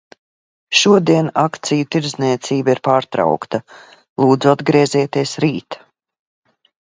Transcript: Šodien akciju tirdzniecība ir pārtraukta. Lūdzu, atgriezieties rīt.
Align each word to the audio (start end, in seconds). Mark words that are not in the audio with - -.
Šodien 0.77 1.27
akciju 1.41 1.87
tirdzniecība 1.95 2.73
ir 2.73 2.81
pārtraukta. 2.87 3.61
Lūdzu, 4.23 4.53
atgriezieties 4.53 5.35
rīt. 5.45 5.77